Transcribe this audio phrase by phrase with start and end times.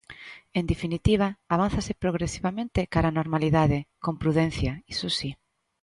[0.59, 5.29] En definitiva, avánzase progresivamente cara á normalidade; con prudencia, iso si.